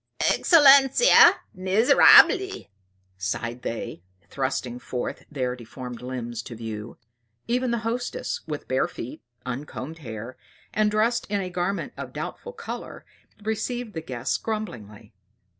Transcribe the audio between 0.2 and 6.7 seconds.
"Excellenza, miserabili!" sighed they, thrusting forth their deformed limbs to